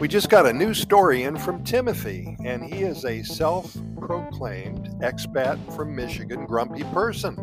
[0.00, 4.88] We just got a new story in from Timothy, and he is a self proclaimed
[5.00, 7.36] expat from Michigan grumpy person.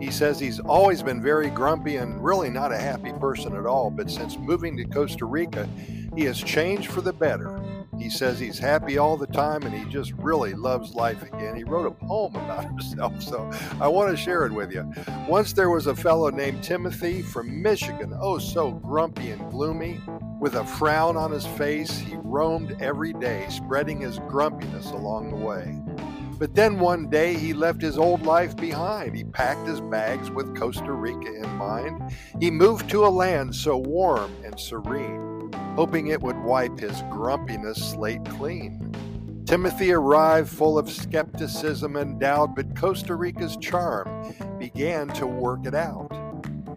[0.00, 3.90] He says he's always been very grumpy and really not a happy person at all,
[3.90, 5.68] but since moving to Costa Rica,
[6.16, 7.60] he has changed for the better.
[7.98, 11.54] He says he's happy all the time and he just really loves life again.
[11.54, 14.90] He wrote a poem about himself, so I want to share it with you.
[15.28, 20.00] Once there was a fellow named Timothy from Michigan, oh, so grumpy and gloomy.
[20.44, 25.42] With a frown on his face, he roamed every day, spreading his grumpiness along the
[25.42, 25.80] way.
[26.38, 29.16] But then one day he left his old life behind.
[29.16, 32.14] He packed his bags with Costa Rica in mind.
[32.40, 37.82] He moved to a land so warm and serene, hoping it would wipe his grumpiness
[37.82, 38.94] slate clean.
[39.46, 45.74] Timothy arrived full of skepticism and doubt, but Costa Rica's charm began to work it
[45.74, 46.12] out.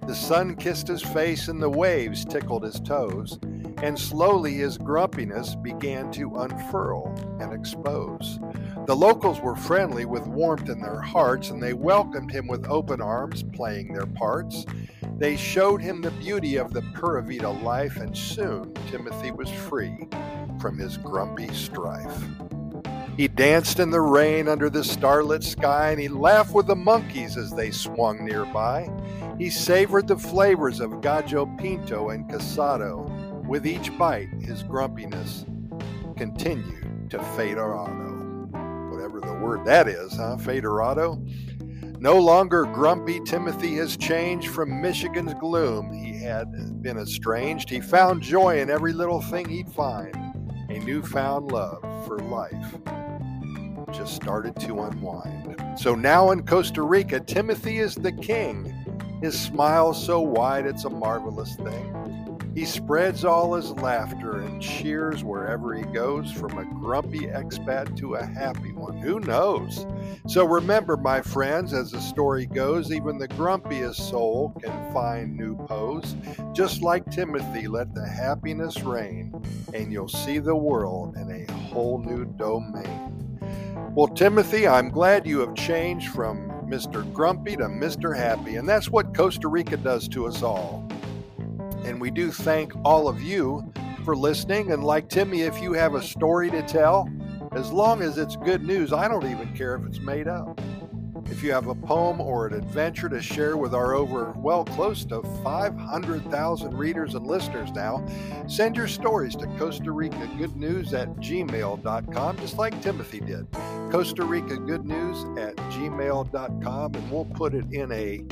[0.08, 3.38] The sun kissed his face and the waves tickled his toes,
[3.84, 8.40] and slowly his grumpiness began to unfurl and expose.
[8.86, 13.02] The locals were friendly with warmth in their hearts, and they welcomed him with open
[13.02, 14.66] arms, playing their parts.
[15.18, 20.08] They showed him the beauty of the Pura Vida life, and soon Timothy was free
[20.60, 22.24] from his grumpy strife.
[23.18, 27.36] He danced in the rain under the starlit sky, and he laughed with the monkeys
[27.36, 28.92] as they swung nearby.
[29.40, 33.12] He savored the flavors of gallo pinto and casado.
[33.48, 35.46] With each bite, his grumpiness
[36.18, 38.92] continued to federado.
[38.92, 40.36] Whatever the word that is, huh?
[40.38, 41.18] Federado?
[42.00, 45.94] No longer grumpy, Timothy has changed from Michigan's gloom.
[45.94, 47.70] He had been estranged.
[47.70, 50.14] He found joy in every little thing he'd find.
[50.70, 52.76] A newfound love for life
[53.92, 55.56] just started to unwind.
[55.80, 58.74] So now in Costa Rica, Timothy is the king.
[59.22, 61.97] His smile so wide, it's a marvelous thing.
[62.58, 68.16] He spreads all his laughter and cheers wherever he goes, from a grumpy expat to
[68.16, 68.98] a happy one.
[68.98, 69.86] Who knows?
[70.26, 75.56] So remember, my friends, as the story goes, even the grumpiest soul can find new
[75.68, 76.16] pose.
[76.54, 79.40] Just like Timothy, let the happiness reign,
[79.76, 83.40] and you'll see the world in a whole new domain.
[83.94, 87.14] Well, Timothy, I'm glad you have changed from Mr.
[87.14, 88.18] Grumpy to Mr.
[88.18, 90.87] Happy, and that's what Costa Rica does to us all.
[91.88, 93.72] And we do thank all of you
[94.04, 94.72] for listening.
[94.74, 97.10] And like Timmy, if you have a story to tell,
[97.54, 100.60] as long as it's good news, I don't even care if it's made up.
[101.30, 105.04] If you have a poem or an adventure to share with our over, well, close
[105.06, 108.06] to 500,000 readers and listeners now,
[108.48, 113.48] send your stories to Costa Rica Good News at gmail.com, just like Timothy did.
[113.92, 118.24] Costa Rica Good News at gmail.com, and we'll put it in a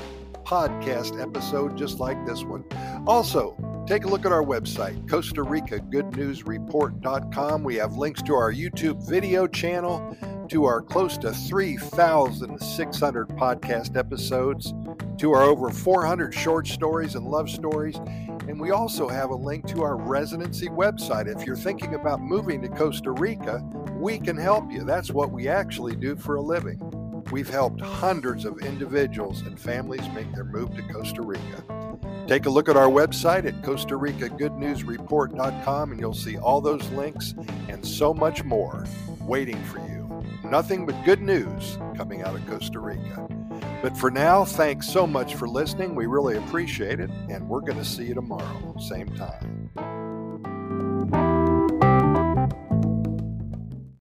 [0.45, 2.63] podcast episode just like this one.
[3.07, 3.55] Also,
[3.87, 7.63] take a look at our website, Costa Rica Good News Report.com.
[7.63, 10.17] We have links to our YouTube video channel
[10.49, 14.73] to our close to 3,600 podcast episodes,
[15.17, 17.95] to our over 400 short stories and love stories,
[18.47, 21.27] and we also have a link to our residency website.
[21.27, 23.63] If you're thinking about moving to Costa Rica,
[23.93, 24.83] we can help you.
[24.83, 26.79] That's what we actually do for a living.
[27.31, 31.84] We've helped hundreds of individuals and families make their move to Costa Rica.
[32.27, 36.37] Take a look at our website at Costa Rica Good News Report.com and you'll see
[36.37, 37.35] all those links
[37.69, 38.85] and so much more
[39.21, 39.95] waiting for you
[40.49, 43.27] nothing but good news coming out of Costa Rica.
[43.81, 45.95] But for now, thanks so much for listening.
[45.95, 49.94] We really appreciate it, and we're going to see you tomorrow, same time.